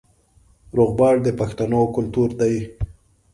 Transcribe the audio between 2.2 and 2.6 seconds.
دی